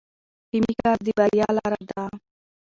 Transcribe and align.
ټیمي 0.49 0.73
کار 0.81 0.97
د 1.05 1.07
بریا 1.17 1.47
لاره 1.57 1.81
ده. 1.89 2.03